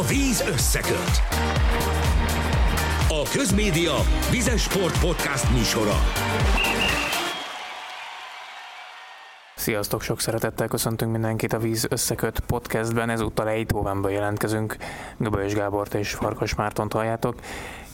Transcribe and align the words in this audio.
A 0.00 0.02
víz 0.02 0.44
összeköt. 0.48 1.22
A 3.08 3.28
Közmédia 3.32 3.94
Vizes 4.30 4.62
Sport 4.62 5.00
Podcast 5.00 5.50
műsora. 5.50 5.94
Sziasztok, 9.54 10.02
sok 10.02 10.20
szeretettel 10.20 10.68
köszöntünk 10.68 11.12
mindenkit 11.12 11.52
a 11.52 11.58
Víz 11.58 11.86
Összeköt 11.90 12.40
podcastben. 12.40 13.10
Ezúttal 13.10 13.48
Eindhovenből 13.48 14.10
jelentkezünk. 14.10 14.76
Göbölyös 15.18 15.54
Gábort 15.54 15.94
és 15.94 16.10
Farkas 16.10 16.54
Mártont 16.54 16.92
halljátok. 16.92 17.34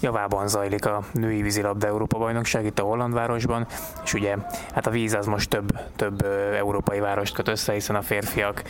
Javában 0.00 0.48
zajlik 0.48 0.86
a 0.86 1.02
női 1.12 1.42
vízilabda 1.42 1.86
Európa 1.86 2.18
bajnokság 2.18 2.64
itt 2.64 2.78
a 2.78 2.82
Hollandvárosban, 2.82 3.66
és 4.04 4.14
ugye 4.14 4.36
hát 4.74 4.86
a 4.86 4.90
víz 4.90 5.14
az 5.14 5.26
most 5.26 5.50
több, 5.50 5.78
több 5.96 6.26
európai 6.56 6.98
várost 6.98 7.34
köt 7.34 7.48
össze, 7.48 7.72
hiszen 7.72 7.96
a 7.96 8.02
férfiak 8.02 8.62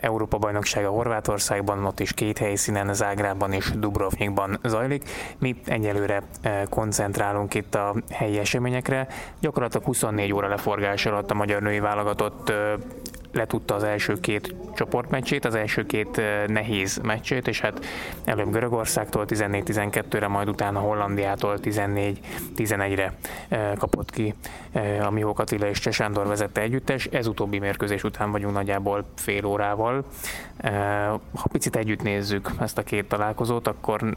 Európa 0.00 0.38
bajnoksága 0.38 0.88
Horvátországban, 0.88 1.84
ott 1.84 2.00
is 2.00 2.12
két 2.12 2.38
helyszínen, 2.38 2.94
Zágrában 2.94 3.52
és 3.52 3.70
Dubrovnikban 3.76 4.58
zajlik. 4.62 5.08
Mi 5.38 5.60
egyelőre 5.66 6.22
koncentrálunk 6.70 7.54
itt 7.54 7.74
a 7.74 7.94
helyi 8.10 8.38
eseményekre. 8.38 9.06
Gyakorlatilag 9.40 9.86
24 9.86 10.32
óra 10.32 10.48
leforgás 10.48 11.06
alatt 11.06 11.30
a 11.30 11.34
magyar 11.34 11.62
női 11.62 11.80
válogatott 11.80 12.52
letudta 13.32 13.74
az 13.74 13.82
első 13.82 14.20
két 14.20 14.54
csoportmeccsét, 14.74 15.44
az 15.44 15.54
első 15.54 15.86
két 15.86 16.20
nehéz 16.46 17.00
meccsét, 17.02 17.48
és 17.48 17.60
hát 17.60 17.84
előbb 18.24 18.50
Görögországtól 18.50 19.24
14-12-re, 19.28 20.28
majd 20.28 20.48
utána 20.48 20.78
Hollandiától 20.78 21.58
14-11-re 21.62 23.14
kapott 23.78 24.10
ki 24.10 24.34
a 25.00 25.10
Mihó 25.10 25.34
Attila 25.36 25.68
és 25.68 25.78
Csesándor 25.78 26.26
vezette 26.26 26.60
együttes. 26.60 27.06
Ez 27.06 27.26
utóbbi 27.26 27.58
mérkőzés 27.58 28.04
után 28.04 28.30
vagyunk 28.30 28.54
nagyjából 28.54 29.04
fél 29.16 29.44
órával. 29.44 30.04
Ha 31.34 31.48
picit 31.52 31.76
együtt 31.76 32.02
nézzük 32.02 32.50
ezt 32.60 32.78
a 32.78 32.82
két 32.82 33.08
találkozót, 33.08 33.66
akkor 33.66 34.16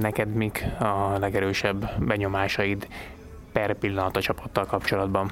neked 0.00 0.34
mik 0.34 0.64
a 0.78 1.18
legerősebb 1.18 2.04
benyomásaid 2.04 2.86
per 3.52 3.74
pillanat 3.74 4.16
a 4.16 4.20
csapattal 4.20 4.64
kapcsolatban? 4.64 5.30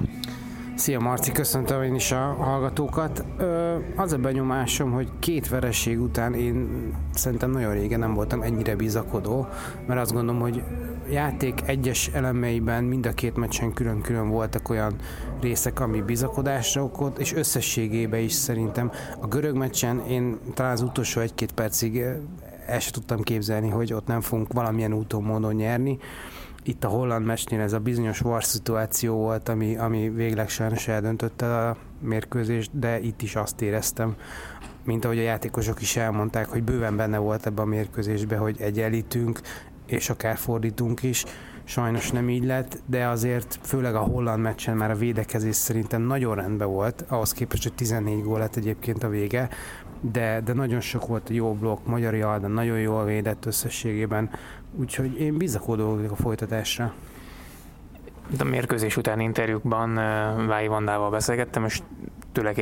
Szia 0.77 0.99
Marci, 0.99 1.31
köszöntöm 1.31 1.83
én 1.83 1.95
is 1.95 2.11
a 2.11 2.35
hallgatókat. 2.39 3.25
Ö, 3.37 3.75
az 3.95 4.13
a 4.13 4.17
benyomásom, 4.17 4.91
hogy 4.91 5.09
két 5.19 5.49
vereség 5.49 6.01
után 6.01 6.33
én 6.33 6.67
szerintem 7.13 7.51
nagyon 7.51 7.73
régen 7.73 7.99
nem 7.99 8.13
voltam 8.13 8.41
ennyire 8.41 8.75
bizakodó, 8.75 9.47
mert 9.87 9.99
azt 9.99 10.13
gondolom, 10.13 10.41
hogy 10.41 10.63
játék 11.11 11.61
egyes 11.65 12.07
elemeiben 12.13 12.83
mind 12.83 13.05
a 13.05 13.13
két 13.13 13.35
meccsen 13.35 13.73
külön-külön 13.73 14.29
voltak 14.29 14.69
olyan 14.69 14.95
részek, 15.41 15.79
ami 15.79 16.01
bizakodásra 16.01 16.83
okot, 16.83 17.19
és 17.19 17.33
összességében 17.33 18.19
is 18.19 18.33
szerintem 18.33 18.91
a 19.19 19.27
görög 19.27 19.55
meccsen 19.55 19.99
én 20.07 20.39
talán 20.53 20.71
az 20.71 20.81
utolsó 20.81 21.21
egy-két 21.21 21.51
percig 21.51 21.97
el 22.65 22.79
sem 22.79 22.91
tudtam 22.91 23.21
képzelni, 23.21 23.69
hogy 23.69 23.93
ott 23.93 24.07
nem 24.07 24.21
fogunk 24.21 24.53
valamilyen 24.53 24.93
úton, 24.93 25.23
módon 25.23 25.53
nyerni 25.53 25.99
itt 26.67 26.83
a 26.83 26.87
holland 26.87 27.25
mesnél 27.25 27.61
ez 27.61 27.73
a 27.73 27.79
bizonyos 27.79 28.19
var 28.19 28.43
szituáció 28.43 29.15
volt, 29.15 29.49
ami, 29.49 29.77
ami 29.77 30.09
végleg 30.09 30.49
sajnos 30.49 30.87
eldöntötte 30.87 31.67
a 31.67 31.77
mérkőzést, 32.01 32.79
de 32.79 32.99
itt 32.99 33.21
is 33.21 33.35
azt 33.35 33.61
éreztem, 33.61 34.15
mint 34.83 35.05
ahogy 35.05 35.17
a 35.17 35.21
játékosok 35.21 35.81
is 35.81 35.95
elmondták, 35.95 36.47
hogy 36.47 36.63
bőven 36.63 36.95
benne 36.95 37.17
volt 37.17 37.45
ebbe 37.45 37.61
a 37.61 37.65
mérkőzésbe, 37.65 38.37
hogy 38.37 38.61
egyenlítünk, 38.61 39.41
és 39.85 40.09
akár 40.09 40.37
fordítunk 40.37 41.03
is. 41.03 41.25
Sajnos 41.63 42.11
nem 42.11 42.29
így 42.29 42.45
lett, 42.45 42.81
de 42.85 43.07
azért 43.07 43.59
főleg 43.61 43.95
a 43.95 43.99
holland 43.99 44.41
meccsen 44.41 44.77
már 44.77 44.91
a 44.91 44.95
védekezés 44.95 45.55
szerintem 45.55 46.01
nagyon 46.01 46.35
rendben 46.35 46.67
volt, 46.67 47.05
ahhoz 47.07 47.31
képest, 47.31 47.63
hogy 47.63 47.73
14 47.73 48.23
gól 48.23 48.39
lett 48.39 48.55
egyébként 48.55 49.03
a 49.03 49.09
vége, 49.09 49.49
de, 50.01 50.41
de 50.45 50.53
nagyon 50.53 50.79
sok 50.79 51.07
volt 51.07 51.29
a 51.29 51.33
jó 51.33 51.53
blokk, 51.53 51.85
Magyar 51.85 52.15
Jalda 52.15 52.47
nagyon 52.47 52.79
jól 52.79 53.05
védett 53.05 53.45
összességében, 53.45 54.29
úgyhogy 54.79 55.19
én 55.19 55.37
bizakodó 55.37 55.95
vagyok 55.95 56.11
a 56.11 56.15
folytatásra. 56.15 56.93
A 58.39 58.43
mérkőzés 58.43 58.97
után 58.97 59.19
interjúkban 59.19 59.93
Vái 60.47 60.67
Vandával 60.67 61.09
beszélgettem, 61.09 61.65
és 61.65 61.81
tőle 62.31 62.53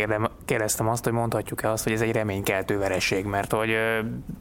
kérdeztem 0.46 0.88
azt, 0.88 1.04
hogy 1.04 1.14
mondhatjuk-e 1.14 1.72
azt, 1.72 1.84
hogy 1.84 1.94
ez 1.94 2.02
egy 2.02 2.12
reménykeltő 2.12 2.78
vereség, 2.78 3.26
mert 3.26 3.52
hogy 3.52 3.70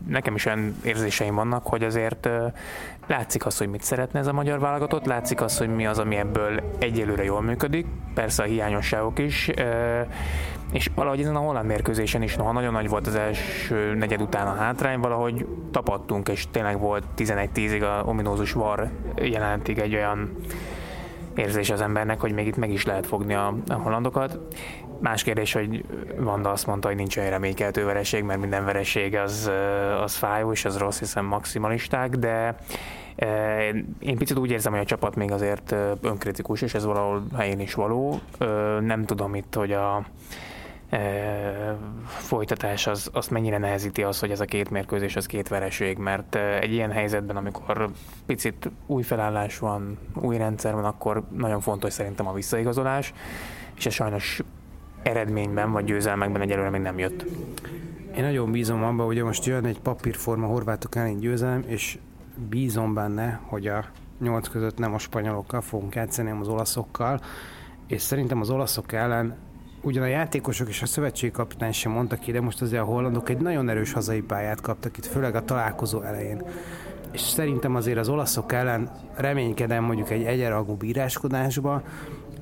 nekem 0.09 0.35
is 0.35 0.47
olyan 0.47 0.77
érzéseim 0.85 1.35
vannak, 1.35 1.67
hogy 1.67 1.85
azért 1.85 2.29
látszik 3.07 3.47
az, 3.47 3.59
hogy 3.59 3.69
mit 3.69 3.83
szeretne 3.83 4.19
ez 4.19 4.27
a 4.27 4.33
magyar 4.33 4.59
válogatott, 4.59 5.05
látszik 5.05 5.41
az, 5.41 5.59
hogy 5.59 5.75
mi 5.75 5.87
az, 5.87 5.99
ami 5.99 6.17
ebből 6.17 6.62
egyelőre 6.79 7.25
jól 7.25 7.43
működik, 7.43 7.87
persze 8.15 8.43
a 8.43 8.47
hiányosságok 8.47 9.19
is, 9.19 9.51
és 10.73 10.91
valahogy 10.95 11.21
ezen 11.21 11.37
a 11.37 11.39
holland 11.39 11.67
mérkőzésen 11.67 12.23
is, 12.23 12.37
noha 12.37 12.53
nagyon 12.53 12.73
nagy 12.73 12.89
volt 12.89 13.06
az 13.06 13.15
első 13.15 13.95
negyed 13.95 14.21
után 14.21 14.47
a 14.47 14.55
hátrány, 14.55 14.99
valahogy 14.99 15.47
tapadtunk, 15.71 16.29
és 16.29 16.47
tényleg 16.51 16.79
volt 16.79 17.05
11-10-ig 17.17 17.83
a 17.83 18.05
ominózus 18.05 18.53
var 18.53 18.91
jelentig 19.17 19.79
egy 19.79 19.95
olyan 19.95 20.37
érzés 21.37 21.71
az 21.71 21.81
embernek, 21.81 22.21
hogy 22.21 22.33
még 22.33 22.47
itt 22.47 22.56
meg 22.56 22.71
is 22.71 22.84
lehet 22.84 23.06
fogni 23.06 23.34
a, 23.34 23.55
a 23.69 23.75
hollandokat. 23.75 24.39
Más 25.00 25.22
kérdés, 25.22 25.53
hogy 25.53 25.84
Vanda 26.17 26.50
azt 26.50 26.67
mondta, 26.67 26.89
hogy 26.89 26.97
nincs 26.97 27.17
olyan 27.17 27.31
reménykeltő 27.31 27.84
vereség, 27.84 28.22
mert 28.22 28.41
minden 28.41 28.65
vereség 28.65 29.17
az, 29.17 29.50
az 30.03 30.15
fájó, 30.15 30.53
és 30.53 30.65
az 30.65 30.78
rossz, 30.78 30.99
hiszen 30.99 31.25
maximalisták, 31.25 32.17
de 32.17 32.56
én 33.99 34.17
picit 34.19 34.39
úgy 34.39 34.50
érzem, 34.50 34.73
hogy 34.73 34.81
a 34.81 34.84
csapat 34.84 35.15
még 35.17 35.31
azért 35.31 35.75
önkritikus, 36.00 36.62
és 36.62 36.75
ez 36.75 36.84
valahol 36.84 37.23
helyén 37.37 37.61
is 37.61 37.75
való. 37.75 38.21
Nem 38.81 39.05
tudom 39.05 39.34
itt, 39.34 39.55
hogy 39.55 39.73
a 39.73 40.05
folytatás 42.06 42.87
az, 42.87 43.10
azt 43.12 43.31
mennyire 43.31 43.59
nehezíti 43.59 44.03
az, 44.03 44.21
hogy 44.21 44.31
ez 44.31 44.41
a 44.41 44.44
két 44.44 44.71
mérkőzés 44.71 45.16
az 45.16 45.27
két 45.27 45.49
vereség, 45.49 45.99
mert 45.99 46.34
egy 46.34 46.72
ilyen 46.72 46.91
helyzetben, 46.91 47.37
amikor 47.37 47.91
picit 48.27 48.71
új 48.87 49.03
felállás 49.03 49.59
van, 49.59 49.99
új 50.15 50.37
rendszer 50.37 50.75
van, 50.75 50.84
akkor 50.84 51.25
nagyon 51.37 51.60
fontos 51.60 51.93
szerintem 51.93 52.27
a 52.27 52.32
visszaigazolás, 52.32 53.12
és 53.77 53.87
ez 53.87 53.93
sajnos 53.93 54.43
eredményben 55.03 55.72
vagy 55.72 55.84
győzelmekben 55.84 56.41
egyelőre 56.41 56.71
még 56.71 56.81
nem 56.81 56.99
jött. 56.99 57.25
Én 58.16 58.22
nagyon 58.22 58.50
bízom 58.50 58.84
abban, 58.84 59.06
hogy 59.06 59.22
most 59.22 59.44
jön 59.44 59.65
egy 59.65 59.81
papírforma 59.81 60.47
horvátok 60.47 60.97
elleni 60.97 61.19
győzelem, 61.19 61.65
és 61.66 61.99
bízom 62.49 62.94
benne, 62.94 63.41
hogy 63.43 63.66
a 63.66 63.84
nyolc 64.21 64.49
között 64.49 64.78
nem 64.78 64.94
a 64.94 64.99
spanyolokkal 64.99 65.61
fogunk 65.61 65.94
játszani, 65.94 66.28
hanem 66.28 66.43
az 66.43 66.49
olaszokkal, 66.49 67.21
és 67.87 68.03
szerintem 68.03 68.41
az 68.41 68.50
olaszok 68.50 68.93
ellen 68.93 69.37
ugyan 69.84 70.03
a 70.03 70.06
játékosok 70.06 70.69
és 70.69 70.83
a 70.83 70.87
szövetségkapitány 70.87 71.72
sem 71.72 71.93
mondtak 71.93 72.19
ki, 72.19 72.33
de 72.33 72.41
most 72.41 72.62
azért 72.62 72.83
a 72.83 72.84
hollandok 72.84 73.28
egy 73.28 73.39
nagyon 73.39 73.69
erős 73.69 73.93
hazai 73.93 74.21
pályát 74.21 74.61
kaptak 74.61 74.97
itt, 74.97 75.06
főleg 75.06 75.34
a 75.34 75.45
találkozó 75.45 76.03
elején. 76.03 76.43
És 77.12 77.21
szerintem 77.21 77.75
azért 77.75 77.99
az 77.99 78.09
olaszok 78.09 78.53
ellen 78.53 78.91
reménykedem 79.15 79.84
mondjuk 79.84 80.11
egy 80.11 80.25
egyenragú 80.25 80.75
bíráskodásba, 80.75 81.83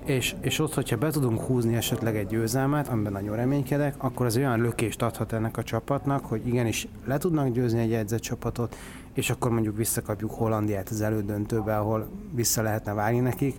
és, 0.05 0.35
és 0.41 0.59
ott, 0.59 0.75
hogyha 0.75 0.97
be 0.97 1.11
tudunk 1.11 1.41
húzni 1.41 1.75
esetleg 1.75 2.17
egy 2.17 2.27
győzelmet, 2.27 2.89
amiben 2.89 3.13
nagyon 3.13 3.37
reménykedek, 3.37 3.95
akkor 3.99 4.27
az 4.27 4.37
olyan 4.37 4.61
lökést 4.61 5.03
adhat 5.03 5.33
ennek 5.33 5.57
a 5.57 5.63
csapatnak, 5.63 6.25
hogy 6.27 6.47
igenis 6.47 6.89
le 7.05 7.19
tudnak 7.19 7.49
győzni 7.49 7.81
egy 7.81 7.93
edzett 7.93 8.21
csapatot, 8.21 8.77
és 9.13 9.31
akkor 9.31 9.51
mondjuk 9.51 9.77
visszakapjuk 9.77 10.31
Hollandiát 10.31 10.89
az 10.89 11.01
elődöntőbe, 11.01 11.77
ahol 11.77 12.09
vissza 12.35 12.63
lehetne 12.63 12.93
vágni 12.93 13.21
nekik. 13.21 13.57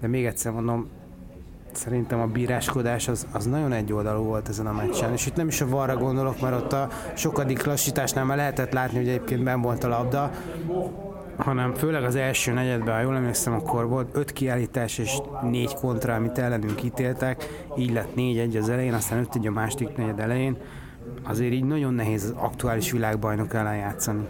De 0.00 0.06
még 0.06 0.24
egyszer 0.24 0.52
mondom, 0.52 0.88
szerintem 1.76 2.20
a 2.20 2.26
bíráskodás 2.26 3.08
az, 3.08 3.26
az 3.32 3.46
nagyon 3.46 3.72
egyoldalú 3.72 4.22
volt 4.22 4.48
ezen 4.48 4.66
a 4.66 4.72
meccsen, 4.72 5.12
és 5.12 5.26
itt 5.26 5.36
nem 5.36 5.48
is 5.48 5.60
a 5.60 5.68
varra 5.68 5.96
gondolok, 5.96 6.40
mert 6.40 6.54
ott 6.54 6.72
a 6.72 6.88
sokadik 7.14 7.64
lassításnál 7.64 8.24
már 8.24 8.36
lehetett 8.36 8.72
látni, 8.72 8.98
hogy 8.98 9.08
egyébként 9.08 9.44
ben 9.44 9.60
volt 9.60 9.84
a 9.84 9.88
labda, 9.88 10.30
hanem 11.36 11.74
főleg 11.74 12.04
az 12.04 12.14
első 12.16 12.52
negyedben, 12.52 12.94
ha 12.94 13.00
jól 13.00 13.16
emlékszem, 13.16 13.52
akkor 13.52 13.88
volt 13.88 14.16
öt 14.16 14.32
kiállítás 14.32 14.98
és 14.98 15.18
négy 15.42 15.74
kontra, 15.74 16.14
amit 16.14 16.38
ellenünk 16.38 16.82
ítéltek, 16.82 17.64
így 17.76 17.92
lett 17.92 18.14
négy-egy 18.14 18.56
az 18.56 18.68
elején, 18.68 18.94
aztán 18.94 19.18
öt 19.18 19.34
egy 19.34 19.46
a 19.46 19.50
második 19.50 19.96
negyed 19.96 20.20
elején. 20.20 20.56
Azért 21.22 21.52
így 21.52 21.64
nagyon 21.64 21.94
nehéz 21.94 22.24
az 22.24 22.34
aktuális 22.36 22.90
világbajnok 22.90 23.54
ellen 23.54 23.76
játszani. 23.76 24.26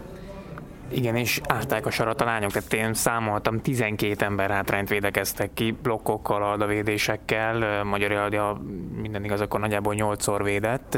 Igen, 0.93 1.15
és 1.15 1.41
árták 1.47 1.85
a 1.85 1.91
sarat 1.91 2.21
a 2.21 2.25
lányok, 2.25 2.51
tehát 2.51 2.73
én 2.73 2.93
számoltam, 2.93 3.61
12 3.61 4.25
ember 4.25 4.49
hátrányt 4.49 4.89
védekeztek 4.89 5.53
ki, 5.53 5.71
blokkokkal, 5.81 6.67
védésekkel, 6.67 7.83
Magyar 7.83 8.11
Aldia 8.11 8.61
minden 9.01 9.23
igaz, 9.23 9.41
akkor 9.41 9.59
nagyjából 9.59 9.95
8-szor 9.97 10.39
védett, 10.43 10.97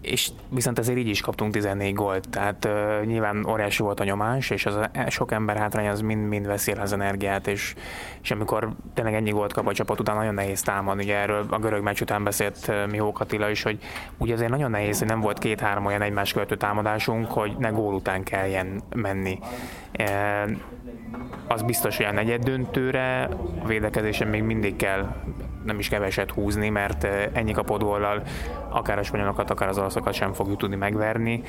és 0.00 0.30
viszont 0.48 0.78
ezért 0.78 0.98
így 0.98 1.08
is 1.08 1.20
kaptunk 1.20 1.52
14 1.52 1.94
gólt, 1.94 2.28
tehát 2.28 2.64
uh, 2.64 3.04
nyilván 3.06 3.46
óriási 3.48 3.82
volt 3.82 4.00
a 4.00 4.04
nyomás, 4.04 4.50
és 4.50 4.66
az 4.66 4.74
a, 4.74 4.90
sok 5.08 5.32
ember 5.32 5.56
hátrány 5.56 5.88
az 5.88 6.00
mind-mind 6.00 6.46
veszi 6.46 6.72
az 6.72 6.92
energiát, 6.92 7.46
és, 7.46 7.74
és 8.22 8.30
amikor 8.30 8.70
tényleg 8.94 9.14
ennyi 9.14 9.30
gólt 9.30 9.52
kap 9.52 9.66
a 9.66 9.72
csapat 9.72 10.00
után, 10.00 10.16
nagyon 10.16 10.34
nehéz 10.34 10.62
támadni. 10.62 11.02
Ugye 11.02 11.16
erről 11.16 11.46
a 11.50 11.58
görög 11.58 11.82
meccs 11.82 12.00
után 12.00 12.24
beszélt 12.24 12.66
uh, 12.68 12.90
Mihó 12.90 13.12
Katila 13.12 13.50
is, 13.50 13.62
hogy 13.62 13.78
ugye 14.18 14.34
azért 14.34 14.50
nagyon 14.50 14.70
nehéz, 14.70 14.98
hogy 14.98 15.08
nem 15.08 15.20
volt 15.20 15.38
két-három 15.38 15.86
olyan 15.86 16.02
egymás 16.02 16.32
követő 16.32 16.56
támadásunk, 16.56 17.30
hogy 17.30 17.56
ne 17.58 17.68
gól 17.68 17.94
után 17.94 18.22
kelljen 18.22 18.82
menni. 18.94 19.38
Uh, 19.98 20.50
az 21.48 21.62
biztos, 21.62 21.96
hogy 21.96 22.06
a 22.06 22.12
negyed 22.12 22.42
döntőre 22.42 23.22
a 23.62 23.66
védekezésen 23.66 24.28
még 24.28 24.42
mindig 24.42 24.76
kell 24.76 25.14
nem 25.64 25.78
is 25.78 25.88
keveset 25.88 26.30
húzni, 26.30 26.68
mert 26.68 27.04
ennyi 27.32 27.52
kapott 27.52 27.82
góllal 27.82 28.22
akár 28.70 28.98
a 28.98 29.02
spanyolokat, 29.02 29.50
akár 29.50 29.68
az 29.68 29.78
olaszokat 29.78 30.12
sem 30.12 30.32
fogjuk 30.32 30.58
tudni 30.58 30.76
megverni. 30.76 31.42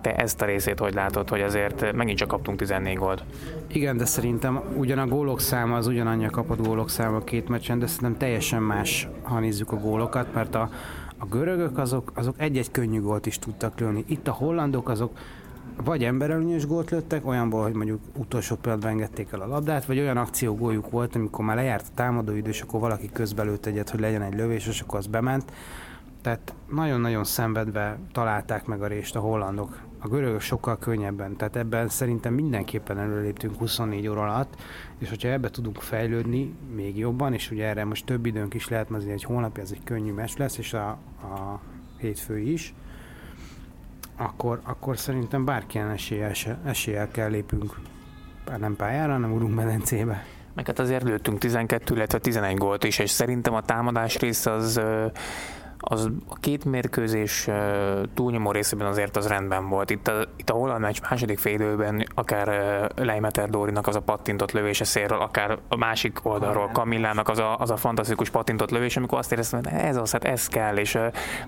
Te 0.00 0.14
ezt 0.14 0.42
a 0.42 0.44
részét 0.44 0.78
hogy 0.78 0.94
látod, 0.94 1.28
hogy 1.28 1.40
azért 1.40 1.92
megint 1.92 2.18
csak 2.18 2.28
kaptunk 2.28 2.58
14 2.58 2.96
gólt? 2.96 3.24
Igen, 3.66 3.96
de 3.96 4.04
szerintem 4.04 4.60
ugyan 4.76 4.98
a 4.98 5.06
gólok 5.06 5.40
száma 5.40 5.76
az 5.76 5.86
ugyanannyi 5.86 6.26
kapott 6.26 6.66
gólok 6.66 6.90
száma 6.90 7.18
két 7.24 7.48
meccsen, 7.48 7.78
de 7.78 7.86
szerintem 7.86 8.16
teljesen 8.16 8.62
más, 8.62 9.08
ha 9.22 9.38
nézzük 9.38 9.72
a 9.72 9.76
gólokat, 9.76 10.34
mert 10.34 10.54
a, 10.54 10.70
a 11.18 11.26
görögök 11.26 11.78
azok, 11.78 12.12
azok 12.14 12.34
egy-egy 12.38 12.70
könnyű 12.70 13.00
gólt 13.00 13.26
is 13.26 13.38
tudtak 13.38 13.78
lőni. 13.78 14.04
Itt 14.08 14.28
a 14.28 14.32
hollandok 14.32 14.88
azok 14.88 15.18
vagy 15.84 16.04
emberelőnyös 16.04 16.66
gólt 16.66 16.90
lőttek, 16.90 17.26
olyanból, 17.26 17.62
hogy 17.62 17.72
mondjuk 17.72 18.00
utolsó 18.16 18.56
pillanatban 18.56 18.90
engedték 18.90 19.28
el 19.32 19.40
a 19.40 19.46
labdát, 19.46 19.84
vagy 19.84 19.98
olyan 19.98 20.16
akciógóljuk 20.16 20.90
volt, 20.90 21.14
amikor 21.14 21.44
már 21.44 21.56
lejárt 21.56 21.86
a 21.88 21.94
támadóidő, 21.94 22.50
és 22.50 22.60
akkor 22.60 22.80
valaki 22.80 23.10
közbelőtt 23.12 23.66
egyet, 23.66 23.90
hogy 23.90 24.00
legyen 24.00 24.22
egy 24.22 24.34
lövés, 24.34 24.66
és 24.66 24.80
akkor 24.80 24.98
az 24.98 25.06
bement. 25.06 25.52
Tehát 26.26 26.54
nagyon-nagyon 26.70 27.24
szenvedve 27.24 27.98
találták 28.12 28.64
meg 28.64 28.82
a 28.82 28.86
rést 28.86 29.16
a 29.16 29.20
hollandok. 29.20 29.80
A 29.98 30.08
görögök 30.08 30.40
sokkal 30.40 30.78
könnyebben, 30.78 31.36
tehát 31.36 31.56
ebben 31.56 31.88
szerintem 31.88 32.34
mindenképpen 32.34 32.98
előléptünk 32.98 33.58
24 33.58 34.08
óra 34.08 34.22
alatt, 34.22 34.54
és 34.98 35.08
hogyha 35.08 35.28
ebbe 35.28 35.50
tudunk 35.50 35.80
fejlődni 35.80 36.54
még 36.74 36.98
jobban, 36.98 37.32
és 37.32 37.50
ugye 37.50 37.64
erre 37.66 37.84
most 37.84 38.06
több 38.06 38.26
időnk 38.26 38.54
is 38.54 38.68
lehet, 38.68 38.88
mert 38.88 39.06
egy 39.06 39.22
hónapja 39.22 39.62
ez 39.62 39.70
egy 39.70 39.84
könnyű 39.84 40.12
mes 40.12 40.36
lesz, 40.36 40.58
és 40.58 40.72
a, 40.72 40.88
a 41.22 41.60
hétfő 41.98 42.38
is, 42.38 42.74
akkor, 44.16 44.60
akkor 44.62 44.98
szerintem 44.98 45.44
bárkilyen 45.44 45.90
eséllyel, 45.90 46.32
eséllyel 46.64 47.08
kell 47.10 47.28
lépünk, 47.28 47.80
nem 48.58 48.76
pályára, 48.76 49.12
hanem 49.12 49.32
urunk 49.32 49.54
medencébe. 49.54 50.24
Meg 50.54 50.66
hát 50.66 50.78
azért 50.78 51.04
lőttünk 51.04 51.38
12, 51.38 51.94
illetve 51.94 52.18
11 52.18 52.56
gólt 52.56 52.84
is, 52.84 52.98
és 52.98 53.10
szerintem 53.10 53.54
a 53.54 53.62
támadás 53.62 54.18
része 54.18 54.50
az 54.50 54.80
az 55.78 56.10
a 56.28 56.34
két 56.34 56.64
mérkőzés 56.64 57.48
túlnyomó 58.14 58.50
részében 58.50 58.86
azért 58.86 59.16
az 59.16 59.26
rendben 59.26 59.68
volt. 59.68 59.90
Itt 59.90 60.08
a, 60.08 60.24
itt 60.36 60.50
a 60.50 60.52
holland 60.52 60.80
meccs 60.80 60.96
második 61.10 61.38
félidőben 61.38 62.06
akár 62.14 62.48
Leimeter 62.96 63.50
Dórinak 63.50 63.86
az 63.86 63.96
a 63.96 64.00
pattintott 64.00 64.52
lövése 64.52 64.84
szélről, 64.84 65.20
akár 65.20 65.58
a 65.68 65.76
másik 65.76 66.18
oldalról 66.22 66.70
Kamillának 66.72 67.28
az 67.28 67.38
a, 67.38 67.58
az 67.58 67.70
a 67.70 67.76
fantasztikus 67.76 68.30
pattintott 68.30 68.70
lövés, 68.70 68.96
amikor 68.96 69.18
azt 69.18 69.32
éreztem, 69.32 69.60
hogy 69.64 69.72
ez 69.72 69.96
az, 69.96 70.10
hát 70.10 70.24
ez 70.24 70.48
kell, 70.48 70.76
és 70.76 70.98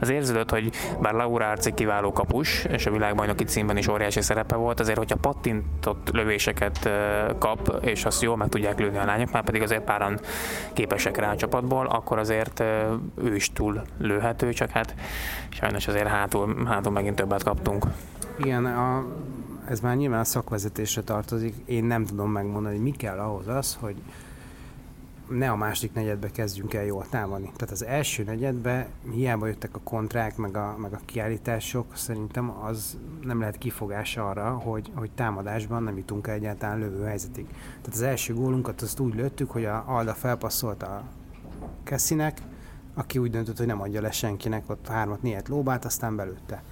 az 0.01 0.09
érződött, 0.09 0.51
hogy 0.51 0.71
bár 1.01 1.15
Laura 1.15 1.51
Arci 1.51 1.75
kiváló 1.75 2.13
kapus, 2.13 2.65
és 2.65 2.87
a 2.87 2.91
világbajnoki 2.91 3.45
címben 3.45 3.77
is 3.77 3.89
óriási 3.89 4.21
szerepe 4.21 4.57
volt, 4.57 4.81
azért, 4.81 4.99
hogyha 4.99 5.17
pattintott 5.17 6.11
lövéseket 6.13 6.91
kap, 7.39 7.79
és 7.81 8.05
azt 8.05 8.23
jól 8.23 8.37
meg 8.37 8.49
tudják 8.49 8.79
lőni 8.79 8.99
a 8.99 9.05
lányok, 9.05 9.33
már 9.33 9.45
pedig 9.45 9.63
azért 9.63 9.85
páran 9.85 10.21
képesek 10.73 11.17
rá 11.17 11.31
a 11.31 11.37
csapatból, 11.37 11.87
akkor 11.87 12.19
azért 12.19 12.61
ő 13.15 13.35
is 13.35 13.53
túl 13.53 13.83
lőhet 13.99 14.18
elérhető, 14.19 14.53
csak 14.53 14.70
hát 14.70 14.94
sajnos 15.49 15.88
azért 15.88 16.06
hátul, 16.06 16.65
hátul 16.65 16.93
megint 16.93 17.15
többet 17.15 17.43
kaptunk. 17.43 17.87
Igen, 18.38 18.65
a, 18.65 19.05
ez 19.69 19.81
már 19.81 19.97
nyilván 19.97 20.20
a 20.20 20.25
szakvezetésre 20.25 21.03
tartozik. 21.03 21.55
Én 21.65 21.85
nem 21.85 22.05
tudom 22.05 22.31
megmondani, 22.31 22.75
hogy 22.75 22.85
mi 22.85 22.91
kell 22.91 23.19
ahhoz 23.19 23.49
az, 23.49 23.79
hogy 23.81 23.97
ne 25.29 25.50
a 25.50 25.56
második 25.56 25.94
negyedbe 25.94 26.31
kezdjünk 26.31 26.75
el 26.75 26.85
jól 26.85 27.06
támadni. 27.11 27.50
Tehát 27.56 27.70
az 27.70 27.85
első 27.85 28.23
negyedbe 28.23 28.88
hiába 29.12 29.47
jöttek 29.47 29.75
a 29.75 29.81
kontrák, 29.85 30.37
meg 30.37 30.56
a, 30.56 30.76
meg 30.79 30.93
a 30.93 31.00
kiállítások, 31.05 31.87
szerintem 31.97 32.50
az 32.50 32.99
nem 33.23 33.41
lehet 33.41 33.59
kifogás 33.59 34.17
arra, 34.17 34.50
hogy, 34.50 34.91
hogy 34.94 35.11
támadásban 35.11 35.82
nem 35.82 35.97
jutunk 35.97 36.26
el 36.26 36.35
egyáltalán 36.35 36.79
lövő 36.79 37.05
helyzetig. 37.05 37.47
Tehát 37.47 37.93
az 37.93 38.03
első 38.03 38.35
gólunkat 38.35 38.82
azt 38.82 39.00
úgy 39.00 39.15
lőttük, 39.15 39.50
hogy 39.50 39.65
a 39.65 39.85
Alda 39.87 40.15
felpasszolt 40.15 40.82
a 40.82 41.03
Kessinek, 41.85 42.43
aki 42.99 43.19
úgy 43.19 43.31
döntött, 43.31 43.59
hogy 43.59 43.67
nem 43.67 43.81
adja 43.81 44.00
le 44.00 44.11
senkinek, 44.11 44.71
ott 44.71 44.89
hármat 44.89 45.23
négyet 45.23 45.49
lóbát, 45.49 45.85
aztán 45.85 46.17
belőtte. 46.17 46.62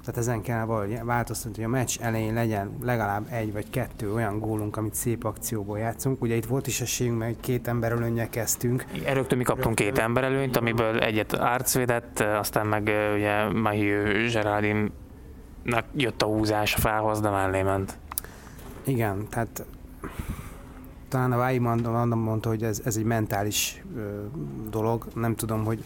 Tehát 0.00 0.20
ezen 0.20 0.42
kell 0.42 0.64
valahogy 0.64 0.98
változtatni, 1.04 1.62
hogy 1.62 1.72
a 1.72 1.76
meccs 1.76 1.96
elején 2.00 2.34
legyen 2.34 2.70
legalább 2.82 3.26
egy 3.30 3.52
vagy 3.52 3.70
kettő 3.70 4.12
olyan 4.12 4.38
gólunk, 4.38 4.76
amit 4.76 4.94
szép 4.94 5.24
akcióból 5.24 5.78
játszunk. 5.78 6.22
Ugye 6.22 6.34
itt 6.34 6.44
volt 6.44 6.66
is 6.66 6.80
esélyünk, 6.80 7.18
mert 7.18 7.40
két 7.40 7.68
emberölőnnyel 7.68 8.28
kezdtünk. 8.28 8.84
Rögtön 9.12 9.38
mi 9.38 9.44
kaptunk 9.44 9.74
két 9.74 9.98
emberelőnyt, 9.98 10.56
amiből 10.56 10.98
egyet 10.98 11.32
Arc 11.32 11.74
védett, 11.74 12.20
aztán 12.20 12.66
meg 12.66 12.90
ugye 13.14 13.48
Mahi 13.48 13.90
Geraldin 14.32 14.92
jött 15.94 16.22
a 16.22 16.26
húzás 16.26 16.74
a 16.74 16.78
fához, 16.78 17.20
de 17.20 17.30
mellé 17.30 17.62
ment. 17.62 17.98
Igen, 18.84 19.26
tehát 19.28 19.64
talán 21.08 21.32
a 21.32 21.36
Vái 21.36 21.58
mondta, 21.58 22.48
hogy 22.48 22.62
ez, 22.62 22.80
ez 22.84 22.96
egy 22.96 23.04
mentális 23.04 23.84
ö, 23.96 24.00
dolog. 24.70 25.06
Nem 25.14 25.34
tudom, 25.34 25.64
hogy 25.64 25.84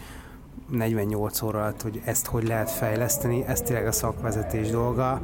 48 0.69 1.41
óra 1.41 1.59
alatt, 1.59 1.81
hogy 1.81 2.01
ezt 2.05 2.25
hogy 2.25 2.47
lehet 2.47 2.71
fejleszteni, 2.71 3.43
ez 3.45 3.61
tényleg 3.61 3.87
a 3.87 3.91
szakvezetés 3.91 4.69
dolga, 4.69 5.21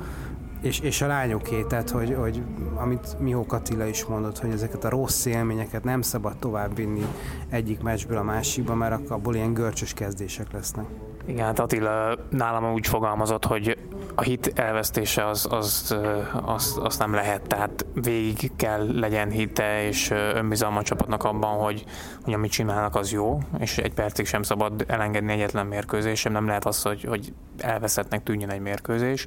és, 0.62 0.80
és 0.80 1.02
a 1.02 1.08
lányoké, 1.08 1.64
tehát 1.64 1.90
hogy, 1.90 2.16
hogy 2.20 2.44
amit 2.76 3.20
Mihó 3.20 3.46
Katila 3.46 3.86
is 3.86 4.06
mondott, 4.06 4.40
hogy 4.40 4.52
ezeket 4.52 4.84
a 4.84 4.90
rossz 4.90 5.26
élményeket 5.26 5.84
nem 5.84 6.02
szabad 6.02 6.38
továbbvinni 6.38 7.06
egyik 7.50 7.82
meccsből 7.82 8.18
a 8.18 8.24
másikba, 8.24 8.76
mert 8.76 9.10
abból 9.10 9.36
ilyen 9.36 9.54
görcsös 9.54 9.94
kezdések 9.94 10.52
lesznek. 10.52 10.86
Igen, 11.28 11.46
hát 11.46 11.60
Attila 11.60 12.18
nálam 12.30 12.74
úgy 12.74 12.88
fogalmazott, 12.88 13.46
hogy 13.46 13.78
a 14.16 14.22
hit 14.22 14.52
elvesztése 14.56 15.28
az, 15.28 15.48
az, 15.50 15.98
az, 16.46 16.80
az 16.84 16.98
nem 16.98 17.14
lehet, 17.14 17.42
tehát 17.42 17.86
végig 17.94 18.52
kell 18.56 19.00
legyen 19.00 19.30
hite 19.30 19.84
és 19.84 20.10
önbizalma 20.34 20.80
a 20.80 20.84
csapatnak 20.84 21.24
abban, 21.24 21.58
hogy, 21.58 21.84
hogy 22.24 22.34
amit 22.34 22.52
csinálnak 22.52 22.96
az 22.96 23.12
jó, 23.12 23.40
és 23.60 23.78
egy 23.78 23.94
percig 23.94 24.26
sem 24.26 24.44
szabad 24.44 24.84
elengedni 24.88 25.32
egyetlen 25.32 25.66
mérkőzés, 25.66 26.20
sem 26.20 26.32
nem 26.32 26.48
lehet 26.48 26.66
az, 26.66 26.82
hogy, 26.82 27.04
hogy 27.04 27.34
elveszettnek 27.58 28.24
tűnjön 28.24 28.50
egy 28.50 28.62
mérkőzés. 28.62 29.26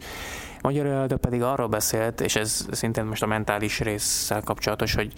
Magyar 0.62 0.86
Ölde 0.86 1.16
pedig 1.16 1.42
arról 1.42 1.66
beszélt, 1.66 2.20
és 2.20 2.36
ez 2.36 2.66
szintén 2.70 3.04
most 3.04 3.22
a 3.22 3.26
mentális 3.26 3.80
résszel 3.80 4.42
kapcsolatos, 4.42 4.94
hogy, 4.94 5.12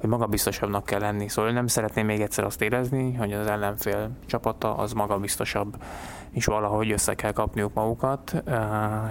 hogy 0.00 0.08
magabiztosabbnak 0.08 0.84
kell 0.84 1.00
lenni. 1.00 1.28
Szóval 1.28 1.52
nem 1.52 1.66
szeretném 1.66 2.06
még 2.06 2.20
egyszer 2.20 2.44
azt 2.44 2.62
érezni, 2.62 3.14
hogy 3.14 3.32
az 3.32 3.46
ellenfél 3.46 4.10
csapata 4.26 4.76
az 4.76 4.92
magabiztosabb 4.92 5.76
és 6.34 6.44
valahogy 6.44 6.90
össze 6.90 7.14
kell 7.14 7.32
kapniuk 7.32 7.74
magukat, 7.74 8.42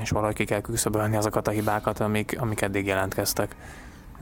és 0.02 0.10
valahogy 0.10 0.36
ki 0.36 0.46
kell 0.46 0.62
küszöbölni 0.62 1.16
azokat 1.16 1.48
a 1.48 1.52
hibákat, 1.52 2.00
amik, 2.00 2.36
amik 2.40 2.62
eddig 2.62 2.86
jelentkeztek. 2.86 3.56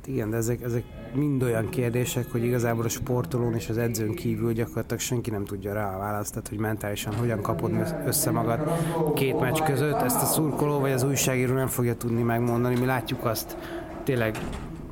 Hát 0.01 0.09
igen, 0.09 0.29
de 0.29 0.37
ezek, 0.37 0.61
ezek 0.61 0.83
mind 1.13 1.43
olyan 1.43 1.69
kérdések, 1.69 2.31
hogy 2.31 2.43
igazából 2.43 2.85
a 2.85 2.89
sportolón 2.89 3.53
és 3.53 3.69
az 3.69 3.77
edzőn 3.77 4.13
kívül 4.13 4.53
gyakorlatilag 4.53 4.99
senki 4.99 5.29
nem 5.29 5.45
tudja 5.45 5.73
rá 5.73 5.95
a 5.95 5.97
választ, 5.97 6.33
tehát 6.33 6.47
hogy 6.47 6.57
mentálisan 6.57 7.15
hogyan 7.15 7.41
kapod 7.41 7.71
össze 8.05 8.31
magad 8.31 8.71
két 9.15 9.39
meccs 9.39 9.59
között. 9.59 10.01
Ezt 10.01 10.21
a 10.21 10.25
szurkoló 10.25 10.79
vagy 10.79 10.91
az 10.91 11.03
újságíró 11.03 11.53
nem 11.53 11.67
fogja 11.67 11.95
tudni 11.95 12.21
megmondani. 12.21 12.79
Mi 12.79 12.85
látjuk 12.85 13.25
azt 13.25 13.57
tényleg 14.03 14.37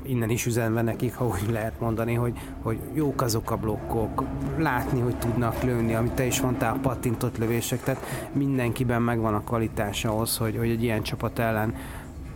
innen 0.04 0.30
is 0.30 0.46
üzenve 0.46 0.82
nekik, 0.82 1.16
ha 1.16 1.26
úgy 1.26 1.52
lehet 1.52 1.80
mondani, 1.80 2.14
hogy, 2.14 2.34
hogy 2.62 2.80
jók 2.94 3.22
azok 3.22 3.52
a 3.52 3.56
blokkok, 3.56 4.24
látni, 4.58 5.00
hogy 5.00 5.18
tudnak 5.18 5.64
lőni, 5.64 5.94
amit 5.94 6.12
te 6.12 6.26
is 6.26 6.42
mondtál, 6.42 6.74
a 6.74 6.80
pattintott 6.82 7.38
lövések, 7.38 7.84
tehát 7.84 8.06
mindenkiben 8.34 9.02
megvan 9.02 9.34
a 9.34 9.44
kvalitás 9.44 10.06
ahhoz, 10.06 10.38
hogy, 10.38 10.58
hogy 10.58 10.70
egy 10.70 10.84
ilyen 10.84 11.02
csapat 11.02 11.40
ellen 11.40 11.74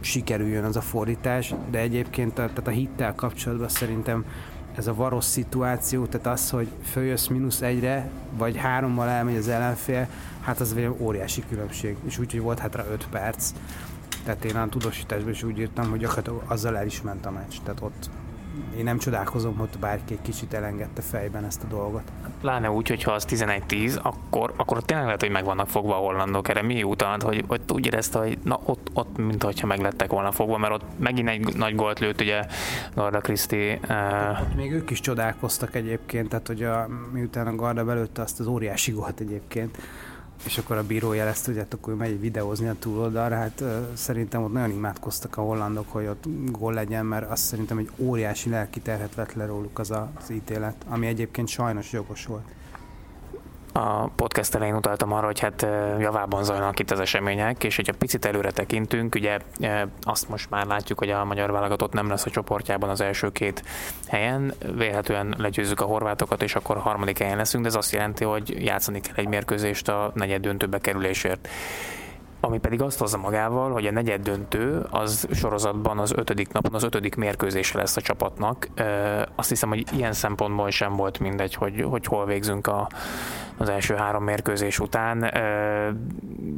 sikerüljön 0.04 0.64
az 0.64 0.76
a 0.76 0.82
fordítás, 0.82 1.54
de 1.72 1.80
egyébként 1.80 2.34
tehát 2.34 2.68
a 2.68 2.70
hittel 2.70 3.16
kapcsolatban 3.16 3.70
szerintem 3.70 4.26
ez 4.76 4.88
a 4.88 4.94
varos 4.94 5.24
szituáció, 5.24 6.06
tehát 6.06 6.28
az, 6.28 6.50
hogy 6.50 6.68
följössz 6.84 7.28
mínusz 7.28 7.62
egyre, 7.62 8.10
vagy 8.38 8.58
hárommal 8.58 9.10
elmegy 9.10 9.38
az 9.38 9.48
ellenfél, 9.48 10.08
hát 10.42 10.60
az 10.60 10.74
egy 10.78 10.90
óriási 10.98 11.44
különbség. 11.50 11.96
És 12.06 12.20
úgy, 12.20 12.32
hogy 12.32 12.42
volt 12.42 12.60
hátra 12.60 12.86
öt 12.92 13.08
perc. 13.10 13.52
Tehát 14.24 14.46
én 14.46 14.56
a 14.56 14.70
tudósításban 14.70 15.32
is 15.32 15.44
úgy 15.44 15.60
írtam, 15.60 15.90
hogy 15.90 16.00
gyakorlatilag 16.00 16.44
azzal 16.48 16.78
el 16.78 16.86
is 16.86 17.02
ment 17.02 17.26
a 17.26 17.32
meccs. 17.32 17.56
Tehát 17.64 17.82
ott 17.82 18.10
én 18.78 18.84
nem 18.84 18.98
csodálkozom, 18.98 19.58
hogy 19.58 19.70
bárki 19.80 20.14
egy 20.14 20.22
kicsit 20.22 20.54
elengedte 20.54 21.02
fejben 21.02 21.46
ezt 21.46 21.64
a 21.64 21.68
dolgot. 21.68 22.02
Pláne 22.42 22.72
úgy, 22.72 22.88
hogyha 22.88 23.12
az 23.12 23.26
11-10, 23.30 24.02
akkor, 24.02 24.54
akkor 24.56 24.84
tényleg 24.84 25.06
lehet, 25.06 25.22
hogy 25.22 25.32
meg 25.32 25.46
vannak 25.46 25.70
fogva 25.70 25.96
a 25.96 26.00
hollandok. 26.00 26.48
Erre 26.48 26.62
mi 26.62 26.84
utalt, 26.84 27.22
hogy, 27.22 27.44
hogy 27.48 27.62
úgy 27.74 27.86
érezte, 27.86 28.20
hogy 28.20 28.38
na 28.44 28.60
ott, 28.66 28.90
ott 28.94 29.18
mint 29.18 29.44
hogyha 29.44 29.68
meg 29.68 29.80
lettek 29.80 30.10
volna 30.10 30.32
fogva, 30.32 30.58
mert 30.58 30.74
ott 30.74 30.84
megint 31.00 31.30
egy 31.30 31.56
nagy 31.58 31.76
gólt 31.76 32.00
lőtt, 32.00 32.22
ugye 32.22 32.44
Garda 32.96 33.20
Kriszti. 33.20 33.80
Uh... 33.90 34.56
Még 34.56 34.72
ők 34.72 34.90
is 34.90 35.00
csodálkoztak 35.00 35.76
egyébként, 35.76 36.30
tehát 36.30 36.48
hogy 36.48 36.64
a, 36.64 36.88
miután 37.12 37.48
a 37.48 37.56
Garda 37.56 37.86
belőtte 37.86 38.22
azt 38.22 38.40
az 38.40 38.48
óriási 38.48 38.92
gólt 38.92 39.20
egyébként, 39.20 39.78
és 40.46 40.58
akkor 40.58 40.78
a 40.78 40.84
bíró 40.84 41.14
jelezte, 41.14 41.52
hogy 41.52 41.60
hát 41.60 41.74
akkor 41.74 41.96
megy 41.96 42.20
videózni 42.20 42.68
a 42.68 42.76
túloldalra, 42.80 43.36
hát 43.36 43.64
szerintem 43.94 44.44
ott 44.44 44.54
nagyon 44.54 44.72
imádkoztak 44.72 45.38
a 45.38 45.42
hollandok, 45.42 45.92
hogy 45.92 46.06
ott 46.06 46.24
gól 46.52 46.74
legyen, 46.74 47.06
mert 47.06 47.32
azt 47.32 47.44
szerintem 47.44 47.78
egy 47.78 47.90
óriási 47.98 48.50
lelki 48.50 48.80
terhet 48.80 49.16
vett 49.16 49.34
le 49.34 49.46
róluk 49.46 49.80
az 49.80 49.92
az 49.92 50.30
ítélet, 50.32 50.76
ami 50.88 51.08
egyébként 51.08 51.48
sajnos 51.48 51.92
jogos 51.92 52.26
volt. 52.26 52.46
A 53.76 54.08
podcast 54.08 54.56
elején 54.56 54.76
utaltam 54.76 55.12
arra, 55.12 55.26
hogy 55.26 55.40
hát 55.40 55.62
javában 56.00 56.44
zajlanak 56.44 56.80
itt 56.80 56.92
az 56.92 57.00
események, 57.00 57.64
és 57.64 57.76
hogyha 57.76 57.94
picit 57.94 58.26
előre 58.26 58.52
tekintünk, 58.52 59.16
ugye 59.16 59.40
azt 60.02 60.30
most 60.30 60.50
már 60.50 60.66
látjuk, 60.66 61.00
hogy 61.00 61.10
a 61.10 61.24
magyar 61.26 61.52
válogatott 61.52 61.94
nem 61.94 62.10
lesz 62.10 62.26
a 62.26 62.30
csoportjában 62.30 62.90
az 62.90 63.02
első 63.02 63.32
két 63.32 63.64
helyen, 64.08 64.54
vélhetően 64.76 65.36
legyőzzük 65.38 65.82
a 65.82 65.86
horvátokat, 65.86 66.44
és 66.44 66.56
akkor 66.56 66.78
harmadik 66.78 67.18
helyen 67.18 67.38
leszünk, 67.38 67.64
de 67.64 67.70
ez 67.70 67.76
azt 67.76 67.92
jelenti, 67.92 68.24
hogy 68.24 68.64
játszani 68.64 69.00
kell 69.00 69.16
egy 69.16 69.28
mérkőzést 69.28 69.88
a 69.88 70.12
negyed 70.16 70.42
döntőbe 70.42 70.78
kerülésért 70.80 71.48
ami 72.46 72.58
pedig 72.58 72.82
azt 72.82 73.00
hozza 73.00 73.18
magával, 73.18 73.72
hogy 73.72 73.86
a 73.86 73.92
negyed 73.92 74.22
döntő 74.22 74.86
az 74.90 75.28
sorozatban 75.32 76.00
az 76.00 76.14
ötödik 76.16 76.52
napon 76.52 76.74
az 76.74 76.84
ötödik 76.84 77.16
mérkőzése 77.16 77.78
lesz 77.78 77.98
a 77.98 78.02
csapatnak. 78.02 78.68
Azt 79.36 79.50
hiszem, 79.50 79.70
hogy 79.70 79.84
ilyen 79.98 80.14
szempontból 80.14 80.70
sem 80.70 80.96
volt 80.96 81.20
mindegy, 81.20 81.54
hogy, 81.54 81.82
hogy 81.82 82.06
hol 82.06 82.26
végzünk 82.26 82.68
a, 82.68 82.90
az 83.58 83.70
első 83.70 83.96
három 83.96 84.24
mérkőzés 84.24 84.80
után. 84.80 85.32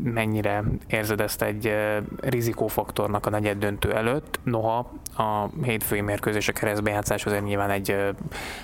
Mennyire 0.04 0.64
érzed 0.88 1.22
ezt 1.22 1.42
egy 1.42 1.76
rizikófaktornak 2.20 3.26
a 3.26 3.30
negyed 3.30 3.58
döntő 3.58 3.94
előtt? 3.94 4.40
Noha 4.44 4.92
a 5.18 5.46
hétfői 5.64 6.02
mérkőzés 6.02 6.48
a 6.48 6.54
keresztbejátszás 6.54 7.26
azért 7.26 7.44
nyilván 7.44 7.70
egy 7.70 7.96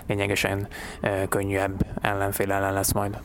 lényegesen 0.08 0.68
könnyebb 1.30 1.86
ellenfél 2.02 2.52
ellen 2.52 2.74
lesz 2.74 2.92
majd 2.92 3.18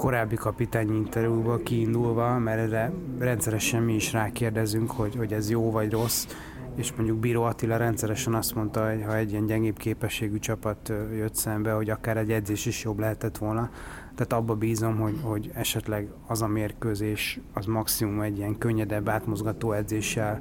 korábbi 0.00 0.36
kapitányi 0.36 0.96
interjúba 0.96 1.56
kiindulva, 1.56 2.38
mert 2.38 2.58
erre 2.58 2.92
rendszeresen 3.18 3.82
mi 3.82 3.94
is 3.94 4.12
rákérdezünk, 4.12 4.90
hogy, 4.90 5.16
hogy 5.16 5.32
ez 5.32 5.50
jó 5.50 5.70
vagy 5.70 5.90
rossz, 5.90 6.26
és 6.74 6.92
mondjuk 6.92 7.18
Bíró 7.18 7.42
Attila 7.42 7.76
rendszeresen 7.76 8.34
azt 8.34 8.54
mondta, 8.54 8.90
hogy 8.90 9.02
ha 9.04 9.16
egy 9.16 9.30
ilyen 9.30 9.46
gyengébb 9.46 9.76
képességű 9.76 10.38
csapat 10.38 10.92
jött 11.16 11.34
szembe, 11.34 11.72
hogy 11.72 11.90
akár 11.90 12.16
egy 12.16 12.30
edzés 12.32 12.66
is 12.66 12.84
jobb 12.84 12.98
lehetett 12.98 13.38
volna. 13.38 13.70
Tehát 14.14 14.32
abba 14.32 14.54
bízom, 14.54 14.96
hogy, 14.96 15.18
hogy 15.22 15.50
esetleg 15.54 16.08
az 16.26 16.42
a 16.42 16.46
mérkőzés 16.46 17.40
az 17.52 17.66
maximum 17.66 18.20
egy 18.20 18.38
ilyen 18.38 18.58
könnyedebb, 18.58 19.08
átmozgató 19.08 19.72
edzéssel 19.72 20.40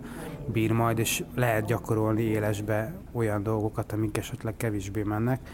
bír 0.52 0.72
majd, 0.72 1.00
és 1.00 1.24
lehet 1.36 1.66
gyakorolni 1.66 2.22
élesbe 2.22 2.94
olyan 3.12 3.44
dolgokat, 3.44 3.92
amik 3.92 4.18
esetleg 4.18 4.58
kevésbé 4.58 5.04
mennek. 5.04 5.50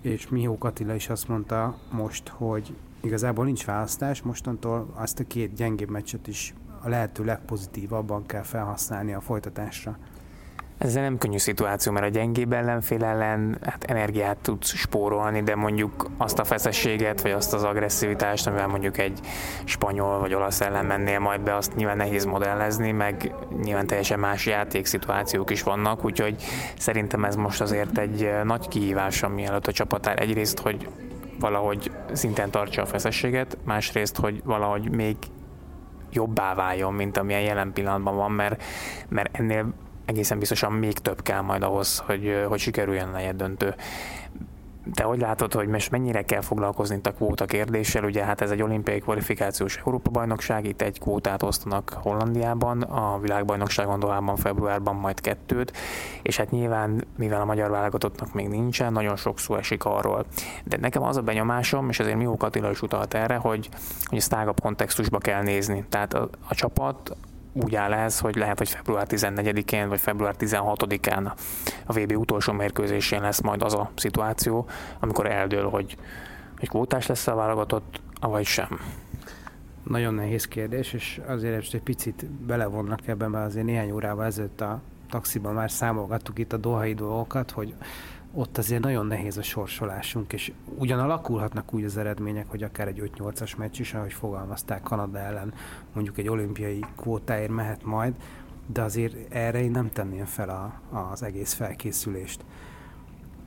És 0.00 0.28
Mihó 0.28 0.56
Attila 0.58 0.94
is 0.94 1.08
azt 1.08 1.28
mondta 1.28 1.78
most, 1.90 2.28
hogy 2.28 2.74
igazából 3.02 3.44
nincs 3.44 3.64
választás, 3.64 4.22
mostantól 4.22 4.92
azt 4.94 5.20
a 5.20 5.24
két 5.26 5.54
gyengébb 5.54 5.90
meccset 5.90 6.26
is 6.26 6.54
a 6.82 6.88
lehető 6.88 7.24
legpozitívabban 7.24 8.26
kell 8.26 8.42
felhasználni 8.42 9.12
a 9.12 9.20
folytatásra. 9.20 9.98
Ez 10.78 10.94
nem 10.94 11.18
könnyű 11.18 11.38
szituáció, 11.38 11.92
mert 11.92 12.06
a 12.06 12.08
gyengébb 12.08 12.52
ellenfél 12.52 13.04
ellen 13.04 13.58
hát 13.62 13.84
energiát 13.84 14.36
tudsz 14.36 14.74
spórolni, 14.74 15.42
de 15.42 15.54
mondjuk 15.54 16.10
azt 16.16 16.38
a 16.38 16.44
feszességet, 16.44 17.22
vagy 17.22 17.30
azt 17.30 17.52
az 17.52 17.64
agresszivitást, 17.64 18.46
amivel 18.46 18.66
mondjuk 18.66 18.98
egy 18.98 19.20
spanyol 19.64 20.18
vagy 20.18 20.34
olasz 20.34 20.60
ellen 20.60 20.84
mennél 20.84 21.18
majd 21.18 21.40
be, 21.40 21.54
azt 21.54 21.76
nyilván 21.76 21.96
nehéz 21.96 22.24
modellezni, 22.24 22.92
meg 22.92 23.34
nyilván 23.62 23.86
teljesen 23.86 24.18
más 24.18 24.46
játékszituációk 24.46 25.50
is 25.50 25.62
vannak, 25.62 26.04
úgyhogy 26.04 26.42
szerintem 26.78 27.24
ez 27.24 27.36
most 27.36 27.60
azért 27.60 27.98
egy 27.98 28.30
nagy 28.44 28.68
kihívás, 28.68 29.22
ami 29.22 29.44
előtt 29.44 29.66
a 29.66 29.72
csapatár 29.72 30.20
egyrészt, 30.20 30.58
hogy 30.58 30.88
valahogy 31.42 31.90
szinten 32.12 32.50
tartsa 32.50 32.82
a 32.82 32.86
feszességet, 32.86 33.58
másrészt, 33.64 34.16
hogy 34.16 34.42
valahogy 34.44 34.90
még 34.90 35.16
jobbá 36.10 36.54
váljon, 36.54 36.94
mint 36.94 37.16
amilyen 37.16 37.40
jelen 37.40 37.72
pillanatban 37.72 38.16
van, 38.16 38.30
mert, 38.30 38.62
mert 39.08 39.36
ennél 39.36 39.74
egészen 40.04 40.38
biztosan 40.38 40.72
még 40.72 40.92
több 40.92 41.22
kell 41.22 41.40
majd 41.40 41.62
ahhoz, 41.62 41.98
hogy, 41.98 42.44
hogy 42.48 42.58
sikerüljön 42.58 43.14
a 43.14 43.32
döntő. 43.32 43.74
Te 44.94 45.02
hogy 45.02 45.20
látod, 45.20 45.52
hogy 45.52 45.68
most 45.68 45.90
mennyire 45.90 46.22
kell 46.22 46.40
foglalkozni 46.40 46.96
itt 46.96 47.06
a 47.06 47.12
kvóta 47.12 47.44
kérdéssel? 47.44 48.04
Ugye 48.04 48.24
hát 48.24 48.40
ez 48.40 48.50
egy 48.50 48.62
olimpiai 48.62 48.98
kvalifikációs 48.98 49.76
Európa-bajnokság, 49.76 50.66
itt 50.66 50.82
egy 50.82 51.00
kvótát 51.00 51.42
osztanak 51.42 51.98
Hollandiában, 52.02 52.82
a 52.82 53.18
világbajnokságon 53.18 53.98
Dohában 53.98 54.36
februárban 54.36 54.96
majd 54.96 55.20
kettőt, 55.20 55.72
és 56.22 56.36
hát 56.36 56.50
nyilván, 56.50 57.04
mivel 57.16 57.40
a 57.40 57.44
magyar 57.44 57.70
válogatottnak 57.70 58.32
még 58.34 58.48
nincsen, 58.48 58.92
nagyon 58.92 59.16
sok 59.16 59.38
szó 59.38 59.56
esik 59.56 59.84
arról. 59.84 60.24
De 60.64 60.76
nekem 60.76 61.02
az 61.02 61.16
a 61.16 61.22
benyomásom, 61.22 61.88
és 61.88 62.00
azért 62.00 62.16
Mió 62.16 62.36
Attila 62.38 62.70
is 62.70 62.82
utalt 62.82 63.14
erre, 63.14 63.36
hogy, 63.36 63.68
hogy 64.04 64.18
ezt 64.18 64.30
tágabb 64.30 64.60
kontextusba 64.60 65.18
kell 65.18 65.42
nézni. 65.42 65.84
Tehát 65.88 66.14
a, 66.14 66.28
a 66.48 66.54
csapat 66.54 67.16
úgy 67.52 67.74
áll 67.74 67.92
ez, 67.92 68.18
hogy 68.18 68.36
lehet, 68.36 68.58
hogy 68.58 68.68
február 68.68 69.06
14-én 69.10 69.88
vagy 69.88 70.00
február 70.00 70.34
16-án 70.38 71.32
a 71.86 71.92
VB 71.92 72.16
utolsó 72.16 72.52
mérkőzésén 72.52 73.20
lesz 73.20 73.40
majd 73.40 73.62
az 73.62 73.74
a 73.74 73.90
szituáció, 73.96 74.68
amikor 75.00 75.26
eldől, 75.26 75.68
hogy, 75.68 75.96
hogy 76.58 76.68
kvótás 76.68 77.06
lesz 77.06 77.26
a 77.26 77.34
válogatott, 77.34 78.00
vagy 78.20 78.44
sem. 78.44 78.80
Nagyon 79.82 80.14
nehéz 80.14 80.44
kérdés, 80.48 80.92
és 80.92 81.20
azért 81.26 81.54
most 81.54 81.74
egy 81.74 81.82
picit 81.82 82.26
belevonnak 82.26 83.08
ebben, 83.08 83.30
mert 83.30 83.46
azért 83.46 83.66
néhány 83.66 83.90
órával 83.90 84.24
ezelőtt 84.24 84.60
a 84.60 84.80
taxiban 85.10 85.54
már 85.54 85.70
számolgattuk 85.70 86.38
itt 86.38 86.52
a 86.52 86.56
dohai 86.56 86.94
dolgokat, 86.94 87.50
hogy 87.50 87.74
ott 88.34 88.58
azért 88.58 88.82
nagyon 88.82 89.06
nehéz 89.06 89.36
a 89.36 89.42
sorsolásunk, 89.42 90.32
és 90.32 90.52
ugyan 90.78 90.98
alakulhatnak 90.98 91.74
úgy 91.74 91.84
az 91.84 91.96
eredmények, 91.96 92.46
hogy 92.48 92.62
akár 92.62 92.88
egy 92.88 93.10
5-8-as 93.16 93.56
meccs 93.56 93.80
is, 93.80 93.94
ahogy 93.94 94.12
fogalmazták 94.12 94.82
Kanada 94.82 95.18
ellen, 95.18 95.54
mondjuk 95.92 96.18
egy 96.18 96.28
olimpiai 96.28 96.84
kvótáért 96.96 97.50
mehet 97.50 97.84
majd, 97.84 98.14
de 98.66 98.82
azért 98.82 99.32
erre 99.34 99.62
én 99.62 99.70
nem 99.70 99.90
tenném 99.92 100.24
fel 100.24 100.48
a, 100.48 100.98
az 101.10 101.22
egész 101.22 101.52
felkészülést. 101.52 102.44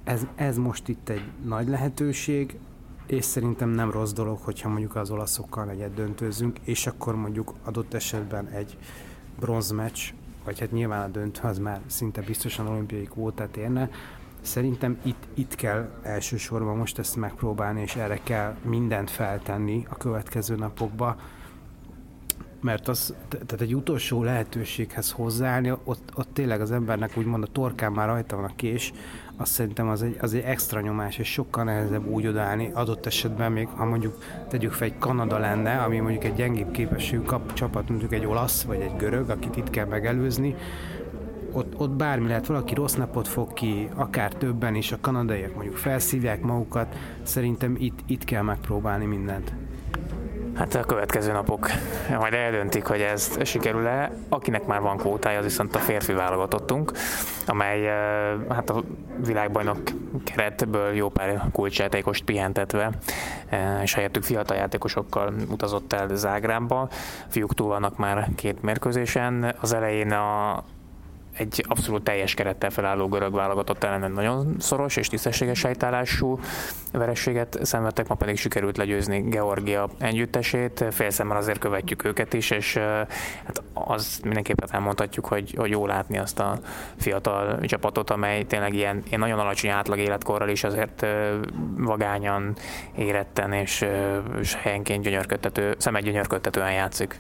Ez, 0.04 0.26
ez 0.36 0.58
most 0.58 0.88
itt 0.88 1.10
egy 1.10 1.32
nagy 1.46 1.68
lehetőség, 1.68 2.60
és 3.08 3.26
szerintem 3.26 3.70
nem 3.70 3.92
rossz 3.92 4.14
dolog, 4.14 4.40
hogyha 4.40 4.70
mondjuk 4.70 4.96
az 4.96 5.12
olaszokkal 5.12 5.70
egyet 5.70 5.94
döntőzünk, 5.94 6.60
és 6.64 6.88
akkor 6.88 7.16
mondjuk 7.16 7.54
adott 7.64 7.94
esetben 7.94 8.48
egy 8.48 8.78
bronzmeccs, 9.40 10.14
vagy 10.44 10.60
hát 10.60 10.72
nyilván 10.72 11.02
a 11.02 11.12
döntő 11.12 11.48
az 11.48 11.58
már 11.58 11.82
szinte 11.86 12.22
biztosan 12.22 12.68
olimpiai 12.68 13.04
kvótát 13.04 13.58
érne, 13.58 13.90
Szerintem 14.46 14.98
itt, 15.04 15.28
itt 15.34 15.56
kell 15.56 15.90
elsősorban 16.02 16.78
most 16.78 17.00
ezt 17.00 17.16
megpróbálni, 17.16 17.82
és 17.82 17.96
erre 17.96 18.20
kell 18.24 18.56
mindent 18.62 19.10
feltenni 19.10 19.86
a 19.90 19.98
következő 19.98 20.56
napokba, 20.56 21.16
mert 22.62 22.88
az, 22.88 23.16
tehát 23.30 23.62
egy 23.62 23.76
utolsó 23.76 24.24
lehetőséghez 24.24 25.12
hozzáállni, 25.12 25.72
ott, 25.84 26.12
ott 26.16 26.30
tényleg 26.34 26.62
az 26.62 26.72
embernek 26.72 27.18
úgymond 27.18 27.44
a 27.44 27.48
torkán 27.48 27.92
már 27.92 28.08
rajta 28.08 28.36
van 28.36 28.46
a 28.46 28.56
kés, 28.56 28.94
azt 29.38 29.52
szerintem 29.52 29.90
az 29.90 30.02
egy, 30.04 30.18
az 30.22 30.34
egy 30.34 30.42
extra 30.42 30.82
nyomás, 30.82 31.18
és 31.18 31.32
sokkal 31.32 31.64
nehezebb 31.64 32.08
úgy 32.08 32.28
odállni, 32.28 32.72
adott 32.74 33.06
esetben 33.06 33.52
még, 33.52 33.68
ha 33.68 33.86
mondjuk 33.86 34.18
tegyük 34.48 34.72
fel 34.72 34.88
egy 34.88 34.98
Kanada 34.98 35.38
lenne, 35.38 35.84
ami 35.84 36.00
mondjuk 36.00 36.24
egy 36.24 36.34
gyengébb 36.34 36.72
képességű 36.72 37.22
kap, 37.22 37.54
csapat, 37.54 37.90
mondjuk 37.90 38.14
egy 38.14 38.26
olasz 38.26 38.64
vagy 38.64 38.80
egy 38.80 38.96
görög, 38.98 39.30
akit 39.30 39.56
itt 39.56 39.70
kell 39.70 39.86
megelőzni, 39.86 40.56
ott, 41.56 41.74
ott 41.78 41.90
bármi 41.92 42.28
lehet, 42.28 42.48
valaki 42.48 42.74
rossz 42.74 42.94
napot 42.94 43.28
fog 43.28 43.54
ki, 43.54 43.90
akár 43.96 44.34
többen 44.34 44.76
is, 44.76 44.92
a 44.92 44.98
kanadaiak 45.02 45.54
mondjuk 45.54 45.76
felszívják 45.76 46.42
magukat, 46.42 46.96
szerintem 47.24 47.76
itt, 47.78 48.00
itt 48.08 48.24
kell 48.24 48.42
megpróbálni 48.42 49.06
mindent. 49.06 49.54
Hát 50.56 50.76
a 50.76 50.84
következő 50.84 51.32
napok 51.32 51.70
majd 52.20 52.34
eldöntik, 52.34 52.86
hogy 52.86 53.02
ez 53.02 53.38
sikerül-e. 53.44 54.12
Akinek 54.30 54.66
már 54.66 54.82
van 54.82 54.98
kvótája, 54.98 55.38
az 55.38 55.44
viszont 55.44 55.76
a 55.76 55.80
férfi 55.80 56.14
válogatottunk, 56.14 56.92
amely 57.46 57.86
hát 58.50 58.70
a 58.70 58.84
világbajnok 59.26 59.78
keretből 60.24 60.94
jó 60.94 61.10
pár 61.10 61.44
kulcsjátékost 61.52 62.24
pihentetve, 62.24 62.90
és 63.82 63.94
helyettük 63.94 64.24
fiatal 64.24 64.58
játékosokkal 64.58 65.34
utazott 65.50 65.94
el 65.94 66.16
Zágrámba. 66.16 66.82
A 66.82 66.90
fiúk 67.28 67.54
túl 67.54 67.68
vannak 67.68 67.98
már 67.98 68.30
két 68.36 68.62
mérkőzésen. 68.62 69.56
Az 69.62 69.74
elején 69.74 70.12
a 70.12 70.64
egy 71.38 71.66
abszolút 71.68 72.04
teljes 72.04 72.34
kerettel 72.34 72.70
felálló 72.70 73.08
görög 73.08 73.34
válogatott 73.34 73.84
ellen 73.84 74.12
nagyon 74.12 74.56
szoros 74.60 74.96
és 74.96 75.08
tisztességes 75.08 75.62
helytállású 75.62 76.40
verességet 76.92 77.58
szenvedtek, 77.62 78.08
ma 78.08 78.16
pedig 78.16 78.38
sikerült 78.38 78.78
legyőzni 78.78 79.22
Georgia 79.22 79.90
együttesét. 80.00 80.86
Félszemmel 80.92 81.38
azért 81.38 81.60
követjük 81.60 82.04
őket 82.06 82.34
is, 82.34 82.50
és 82.50 82.78
hát 83.46 83.64
az 83.74 84.20
mindenképpen 84.24 84.70
elmondhatjuk, 84.72 85.26
hogy, 85.26 85.54
hogy 85.58 85.70
jó 85.70 85.86
látni 85.86 86.18
azt 86.18 86.40
a 86.40 86.60
fiatal 86.98 87.60
csapatot, 87.62 88.10
amely 88.10 88.44
tényleg 88.44 88.74
ilyen, 88.74 89.04
ilyen 89.08 89.20
nagyon 89.20 89.40
alacsony 89.40 89.70
átlag 89.70 90.00
életkorral 90.00 90.50
is 90.50 90.64
azért 90.64 91.06
vagányan, 91.78 92.56
éretten 92.98 93.54
és, 93.54 93.86
és 94.40 94.56
helyenként 94.56 95.04
gyönyörködtető, 95.04 95.76
szemegy 95.78 96.04
gyönyörködtetően 96.04 96.72
játszik. 96.72 97.20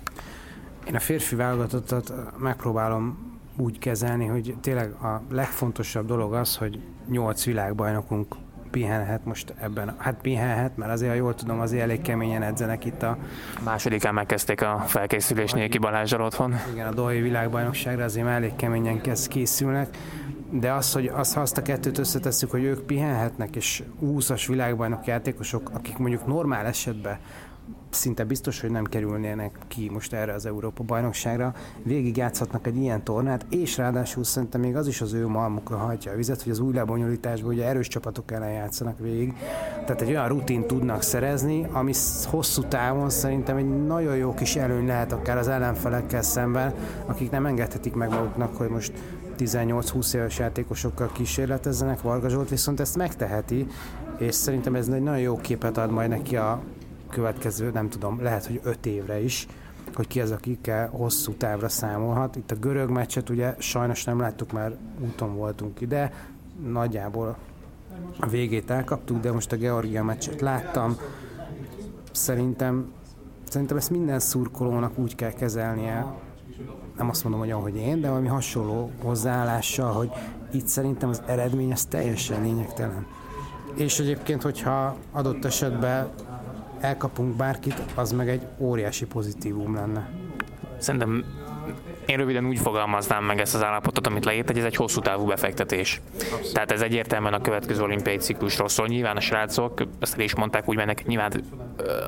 Én 0.87 0.95
a 0.95 0.99
férfi 0.99 1.35
válogatottat 1.35 2.13
megpróbálom 2.37 3.33
úgy 3.57 3.79
kezelni, 3.79 4.25
hogy 4.25 4.55
tényleg 4.61 4.91
a 4.91 5.21
legfontosabb 5.29 6.07
dolog 6.07 6.33
az, 6.33 6.57
hogy 6.57 6.79
nyolc 7.09 7.45
világbajnokunk 7.45 8.35
pihenhet 8.71 9.25
most 9.25 9.53
ebben. 9.61 9.95
Hát 9.97 10.15
pihenhet, 10.21 10.77
mert 10.77 10.91
azért, 10.91 11.11
ha 11.11 11.17
jól 11.17 11.35
tudom, 11.35 11.59
azért 11.59 11.81
elég 11.81 12.01
keményen 12.01 12.41
edzenek 12.41 12.85
itt 12.85 13.03
a... 13.03 13.17
Másodikán 13.63 14.13
megkezdték 14.13 14.61
a 14.61 14.83
felkészülés 14.87 15.51
Néki 15.51 15.77
Balázsral 15.77 16.25
otthon. 16.25 16.53
Igen, 16.73 16.87
a 16.87 16.93
Dohi 16.93 17.21
világbajnokságra 17.21 18.03
azért 18.03 18.27
elég 18.27 18.55
keményen 18.55 19.01
kezd 19.01 19.27
készülnek. 19.27 19.97
de 20.51 20.71
az, 20.71 20.93
hogy 20.93 21.07
az, 21.07 21.33
ha 21.33 21.41
azt 21.41 21.57
a 21.57 21.61
kettőt 21.61 21.97
összetesszük, 21.97 22.51
hogy 22.51 22.63
ők 22.63 22.81
pihenhetnek, 22.81 23.55
és 23.55 23.83
20-as 24.03 24.43
világbajnok 24.47 25.05
játékosok, 25.05 25.69
akik 25.73 25.97
mondjuk 25.97 26.27
normál 26.27 26.65
esetben 26.65 27.17
szinte 27.95 28.23
biztos, 28.23 28.61
hogy 28.61 28.71
nem 28.71 28.83
kerülnének 28.83 29.57
ki 29.67 29.89
most 29.93 30.13
erre 30.13 30.33
az 30.33 30.45
Európa 30.45 30.83
bajnokságra, 30.83 31.53
végig 31.83 32.17
játszhatnak 32.17 32.67
egy 32.67 32.77
ilyen 32.77 33.03
tornát, 33.03 33.45
és 33.49 33.77
ráadásul 33.77 34.23
szerintem 34.23 34.61
még 34.61 34.75
az 34.75 34.87
is 34.87 35.01
az 35.01 35.13
ő 35.13 35.27
malmukra 35.27 35.77
hajtja 35.77 36.11
a 36.11 36.15
vizet, 36.15 36.41
hogy 36.41 36.51
az 36.51 36.59
új 36.59 36.73
lebonyolításban 36.73 37.53
ugye 37.53 37.65
erős 37.65 37.87
csapatok 37.87 38.31
ellen 38.31 38.51
játszanak 38.51 38.99
végig. 38.99 39.33
Tehát 39.85 40.01
egy 40.01 40.09
olyan 40.09 40.27
rutin 40.27 40.67
tudnak 40.67 41.01
szerezni, 41.01 41.67
ami 41.71 41.93
hosszú 42.25 42.63
távon 42.63 43.09
szerintem 43.09 43.57
egy 43.57 43.85
nagyon 43.85 44.15
jó 44.15 44.33
kis 44.33 44.55
előny 44.55 44.85
lehet 44.85 45.11
akár 45.11 45.37
az 45.37 45.47
ellenfelekkel 45.47 46.21
szemben, 46.21 46.73
akik 47.05 47.31
nem 47.31 47.45
engedhetik 47.45 47.93
meg 47.93 48.09
maguknak, 48.09 48.57
hogy 48.57 48.69
most 48.69 48.93
18-20 49.37 50.13
éves 50.13 50.39
játékosokkal 50.39 51.11
kísérletezzenek. 51.13 52.01
Varga 52.01 52.29
Zsolt 52.29 52.49
viszont 52.49 52.79
ezt 52.79 52.95
megteheti, 52.95 53.67
és 54.17 54.35
szerintem 54.35 54.75
ez 54.75 54.87
egy 54.87 55.01
nagyon 55.01 55.19
jó 55.19 55.37
képet 55.37 55.77
ad 55.77 55.91
majd 55.91 56.09
neki 56.09 56.35
a 56.35 56.61
következő, 57.15 57.71
nem 57.73 57.89
tudom, 57.89 58.21
lehet, 58.21 58.45
hogy 58.45 58.59
öt 58.63 58.85
évre 58.85 59.19
is, 59.19 59.47
hogy 59.93 60.07
ki 60.07 60.21
az, 60.21 60.31
akikkel 60.31 60.89
hosszú 60.89 61.33
távra 61.33 61.69
számolhat. 61.69 62.35
Itt 62.35 62.51
a 62.51 62.55
görög 62.55 62.89
meccset 62.89 63.29
ugye 63.29 63.55
sajnos 63.57 64.03
nem 64.03 64.19
láttuk, 64.19 64.51
mert 64.51 64.75
úton 64.99 65.35
voltunk 65.35 65.81
ide, 65.81 66.11
nagyjából 66.67 67.37
a 68.19 68.27
végét 68.27 68.69
elkaptuk, 68.69 69.19
de 69.19 69.31
most 69.31 69.51
a 69.51 69.55
Georgia 69.55 70.03
meccset 70.03 70.41
láttam. 70.41 70.97
Szerintem, 72.11 72.91
szerintem 73.49 73.77
ezt 73.77 73.89
minden 73.89 74.19
szurkolónak 74.19 74.97
úgy 74.97 75.15
kell 75.15 75.31
kezelnie, 75.31 76.13
nem 76.97 77.09
azt 77.09 77.23
mondom, 77.23 77.41
hogy 77.41 77.51
ahogy 77.51 77.75
én, 77.75 78.01
de 78.01 78.07
valami 78.07 78.27
hasonló 78.27 78.91
hozzáállással, 79.03 79.91
hogy 79.91 80.11
itt 80.51 80.67
szerintem 80.67 81.09
az 81.09 81.21
eredmény 81.25 81.71
az 81.71 81.85
teljesen 81.85 82.41
lényegtelen. 82.41 83.05
És 83.75 83.99
egyébként, 83.99 84.41
hogyha 84.41 84.95
adott 85.11 85.45
esetben 85.45 86.09
elkapunk 86.85 87.35
bárkit, 87.35 87.81
az 87.95 88.11
meg 88.11 88.29
egy 88.29 88.41
óriási 88.57 89.05
pozitívum 89.05 89.75
lenne. 89.75 90.09
Szerintem 90.77 91.25
én 92.05 92.17
röviden 92.17 92.45
úgy 92.45 92.59
fogalmaznám 92.59 93.23
meg 93.23 93.39
ezt 93.39 93.55
az 93.55 93.63
állapotot, 93.63 94.07
amit 94.07 94.25
leírt, 94.25 94.47
hogy 94.47 94.57
ez 94.57 94.63
egy 94.63 94.75
hosszú 94.75 95.01
távú 95.01 95.25
befektetés. 95.25 96.01
Tehát 96.53 96.71
ez 96.71 96.81
egyértelműen 96.81 97.33
a 97.33 97.41
következő 97.41 97.81
olimpiai 97.81 98.17
ciklusról 98.17 98.69
szól. 98.69 98.87
Nyilván 98.87 99.17
a 99.17 99.19
srácok, 99.19 99.81
ezt 99.99 100.17
is 100.17 100.35
mondták, 100.35 100.69
úgy 100.69 100.75
mennek, 100.75 101.05
nyilván 101.05 101.31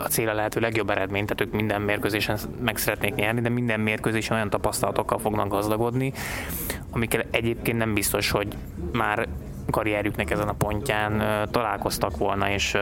a 0.03 0.07
cél 0.07 0.29
a 0.29 0.33
lehető 0.33 0.59
legjobb 0.59 0.89
eredmény, 0.89 1.25
tehát 1.25 1.41
ők 1.41 1.51
minden 1.51 1.81
mérkőzésen 1.81 2.37
meg 2.63 2.77
szeretnék 2.77 3.15
nyerni, 3.15 3.41
de 3.41 3.49
minden 3.49 3.79
mérkőzésen 3.79 4.35
olyan 4.35 4.49
tapasztalatokkal 4.49 5.17
fognak 5.17 5.47
gazdagodni, 5.47 6.13
amikkel 6.91 7.25
egyébként 7.31 7.77
nem 7.77 7.93
biztos, 7.93 8.29
hogy 8.29 8.47
már 8.91 9.27
karrierjüknek 9.71 10.31
ezen 10.31 10.47
a 10.47 10.53
pontján 10.53 11.47
találkoztak 11.51 12.17
volna, 12.17 12.49
és 12.49 12.77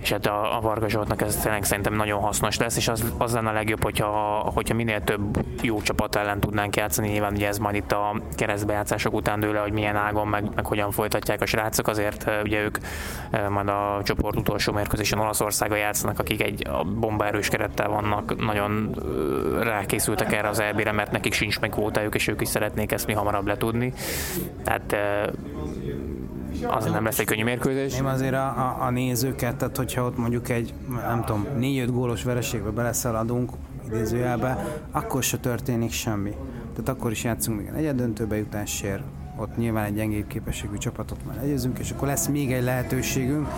és 0.00 0.10
hát 0.10 0.26
a, 0.26 0.56
a 0.56 0.60
Varga 0.60 0.88
Zsoltnak 0.88 1.22
ez 1.22 1.36
tényleg 1.36 1.64
szerintem 1.64 1.94
nagyon 1.94 2.20
hasznos 2.20 2.58
lesz, 2.58 2.76
és 2.76 2.88
az, 2.88 3.12
az 3.18 3.32
lenne 3.32 3.48
a 3.48 3.52
legjobb, 3.52 3.82
hogyha, 3.82 4.08
hogyha 4.54 4.74
minél 4.74 5.00
több 5.00 5.44
jó 5.62 5.80
csapat 5.80 6.16
ellen 6.16 6.40
tudnánk 6.40 6.76
játszani. 6.76 7.08
Nyilván 7.08 7.32
ugye 7.32 7.48
ez 7.48 7.58
majd 7.58 7.74
itt 7.74 7.92
a 7.92 8.20
keresztbejátszások 8.34 9.14
után 9.14 9.40
dőle, 9.40 9.58
hogy 9.58 9.72
milyen 9.72 9.96
ágon, 9.96 10.28
meg, 10.28 10.44
meg 10.54 10.66
hogyan 10.66 10.90
folytatják 10.90 11.40
a 11.40 11.46
srácok, 11.46 11.88
azért 11.88 12.30
ugye 12.44 12.62
ők 12.62 12.78
majd 13.48 13.68
a 13.68 14.00
csoport 14.04 14.36
utolsó 14.36 14.72
mérkőzésen 14.72 15.18
Olaszországa 15.18 15.76
játszanak, 15.76 16.18
akik 16.18 16.42
egy 16.42 16.68
bombaerős 16.98 17.48
kerettel 17.48 17.88
vannak, 17.88 18.44
nagyon 18.44 18.94
rákészültek 19.62 20.32
erre 20.32 20.48
az 20.48 20.60
elbére, 20.60 20.92
mert 20.92 21.10
nekik 21.10 21.32
sincs 21.32 21.60
meg 21.60 21.70
kvótájuk, 21.70 22.14
és 22.14 22.28
ők 22.28 22.40
is 22.40 22.48
szeretnék 22.48 22.92
ezt 22.92 23.06
mi 23.06 23.12
hamarabb 23.12 23.46
letudni. 23.46 23.92
Tehát 24.64 24.96
az 26.68 26.84
nem 26.84 27.04
lesz 27.04 27.18
egy 27.18 27.26
könnyű 27.26 27.44
mérkőzés. 27.44 27.96
Nem 27.96 28.06
azért 28.06 28.34
a, 28.34 28.46
a, 28.46 28.76
a 28.80 28.90
nézőket, 28.90 29.56
tehát 29.56 29.76
hogyha 29.76 30.04
ott 30.04 30.18
mondjuk 30.18 30.48
egy, 30.48 30.74
nem 30.88 31.24
tudom, 31.24 31.46
4-5 31.58 31.88
gólos 31.90 32.22
vereségbe 32.22 32.70
beleszaladunk, 32.70 33.50
idézőjelbe, 33.86 34.80
akkor 34.90 35.22
se 35.22 35.38
történik 35.38 35.92
semmi. 35.92 36.30
Tehát 36.72 36.88
akkor 36.88 37.10
is 37.10 37.24
játszunk 37.24 37.58
még 37.58 37.66
egy 37.66 37.72
negyed 37.72 38.28
jutásért, 38.30 39.02
ott 39.36 39.56
nyilván 39.56 39.84
egy 39.84 39.94
gyengébb 39.94 40.26
képességű 40.26 40.76
csapatot 40.76 41.26
már 41.26 41.36
legyőzünk, 41.36 41.78
és 41.78 41.90
akkor 41.90 42.08
lesz 42.08 42.26
még 42.26 42.52
egy 42.52 42.62
lehetőségünk. 42.62 43.48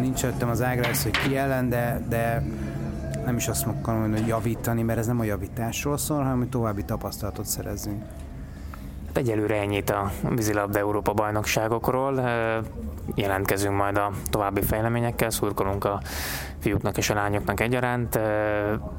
Nincs 0.00 0.24
öttem 0.24 0.48
az 0.48 0.62
ágra, 0.62 0.88
hogy 1.02 1.10
ki 1.10 1.36
ellen, 1.36 1.68
de, 1.68 2.04
de 2.08 2.42
nem 3.24 3.36
is 3.36 3.48
azt 3.48 3.66
mondani, 3.66 4.18
hogy 4.20 4.26
javítani, 4.26 4.82
mert 4.82 4.98
ez 4.98 5.06
nem 5.06 5.20
a 5.20 5.24
javításról 5.24 5.96
szól, 5.96 6.22
hanem 6.22 6.38
hogy 6.38 6.48
további 6.48 6.84
tapasztalatot 6.84 7.46
szerezzünk. 7.46 8.04
Egyelőre 9.16 9.54
ennyit 9.54 9.90
a 9.90 10.10
vízilabda 10.28 10.78
Európa 10.78 11.12
bajnokságokról. 11.12 12.30
Jelentkezünk 13.14 13.76
majd 13.76 13.96
a 13.96 14.10
további 14.30 14.62
fejleményekkel, 14.62 15.30
szurkolunk 15.30 15.84
a 15.84 16.00
fiúknak 16.58 16.96
és 16.96 17.10
a 17.10 17.14
lányoknak 17.14 17.60
egyaránt. 17.60 18.18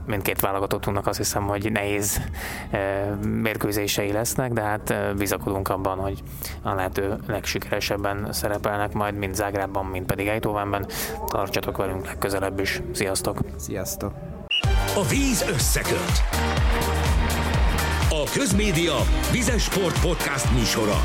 Mindkét 0.05 0.41
válogatottunknak 0.41 1.07
azt 1.07 1.17
hiszem, 1.17 1.43
hogy 1.43 1.71
nehéz 1.71 2.21
mérkőzései 3.41 4.11
lesznek, 4.11 4.53
de 4.53 4.61
hát 4.61 5.15
bizakodunk 5.17 5.69
abban, 5.69 5.97
hogy 5.97 6.23
a 6.61 6.73
lehető 6.73 7.17
legsikeresebben 7.27 8.27
szerepelnek 8.31 8.93
majd, 8.93 9.15
mind 9.15 9.35
Zágrában, 9.35 9.85
mind 9.85 10.05
pedig 10.05 10.27
Eindhovenben. 10.27 10.85
Tartsatok 11.27 11.77
velünk 11.77 12.05
legközelebb 12.05 12.59
is. 12.59 12.81
Sziasztok! 12.91 13.37
Sziasztok! 13.57 14.13
A 14.95 15.03
víz 15.09 15.45
összeköt! 15.49 16.23
Közmédia 18.29 18.95
Vizes 19.31 19.63
Sport 19.63 19.99
Podcast 19.99 20.51
műsora. 20.51 21.03